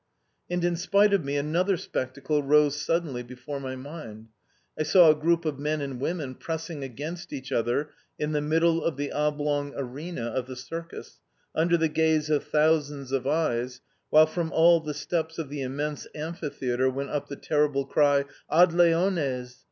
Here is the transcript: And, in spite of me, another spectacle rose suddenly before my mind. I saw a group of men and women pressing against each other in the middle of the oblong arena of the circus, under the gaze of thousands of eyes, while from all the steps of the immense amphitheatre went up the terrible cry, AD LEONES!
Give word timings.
And, 0.49 0.65
in 0.65 0.75
spite 0.77 1.13
of 1.13 1.23
me, 1.23 1.37
another 1.37 1.77
spectacle 1.77 2.41
rose 2.41 2.75
suddenly 2.81 3.21
before 3.21 3.59
my 3.59 3.75
mind. 3.75 4.29
I 4.75 4.81
saw 4.81 5.11
a 5.11 5.15
group 5.15 5.45
of 5.45 5.59
men 5.59 5.79
and 5.79 5.99
women 6.01 6.33
pressing 6.33 6.83
against 6.83 7.31
each 7.31 7.51
other 7.51 7.91
in 8.17 8.31
the 8.31 8.41
middle 8.41 8.83
of 8.83 8.97
the 8.97 9.11
oblong 9.11 9.75
arena 9.77 10.23
of 10.23 10.47
the 10.47 10.55
circus, 10.55 11.19
under 11.53 11.77
the 11.77 11.87
gaze 11.87 12.31
of 12.31 12.45
thousands 12.45 13.11
of 13.11 13.27
eyes, 13.27 13.81
while 14.09 14.25
from 14.25 14.51
all 14.51 14.79
the 14.79 14.95
steps 14.95 15.37
of 15.37 15.49
the 15.49 15.61
immense 15.61 16.07
amphitheatre 16.15 16.89
went 16.89 17.11
up 17.11 17.27
the 17.27 17.35
terrible 17.35 17.85
cry, 17.85 18.25
AD 18.49 18.73
LEONES! 18.73 19.59